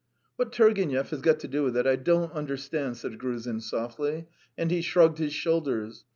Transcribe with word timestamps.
"What 0.35 0.51
Turgenev 0.51 1.09
has 1.11 1.21
got 1.21 1.39
to 1.41 1.47
do 1.47 1.61
with 1.61 1.77
it 1.77 1.85
I 1.85 1.95
don't 1.95 2.33
understand," 2.33 2.97
said 2.97 3.19
Gruzin 3.19 3.61
softly, 3.61 4.25
and 4.57 4.71
he 4.71 4.81
shrugged 4.81 5.19
his 5.19 5.31
shoulders. 5.31 6.05